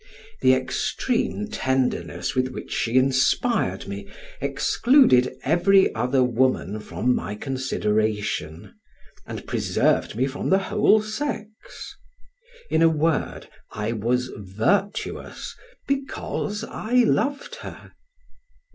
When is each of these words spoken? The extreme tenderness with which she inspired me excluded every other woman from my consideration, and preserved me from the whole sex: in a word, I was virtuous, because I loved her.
The 0.41 0.55
extreme 0.55 1.47
tenderness 1.49 2.33
with 2.33 2.47
which 2.47 2.71
she 2.71 2.95
inspired 2.97 3.87
me 3.87 4.07
excluded 4.41 5.37
every 5.43 5.93
other 5.93 6.23
woman 6.23 6.79
from 6.79 7.13
my 7.13 7.35
consideration, 7.35 8.73
and 9.27 9.45
preserved 9.45 10.15
me 10.15 10.25
from 10.25 10.49
the 10.49 10.57
whole 10.57 11.03
sex: 11.03 11.49
in 12.71 12.81
a 12.81 12.89
word, 12.89 13.47
I 13.73 13.91
was 13.91 14.31
virtuous, 14.35 15.53
because 15.87 16.63
I 16.63 16.95
loved 17.03 17.57
her. 17.57 17.91